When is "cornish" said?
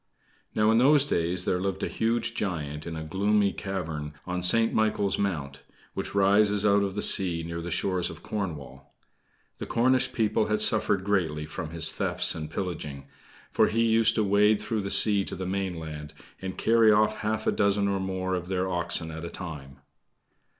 9.67-10.11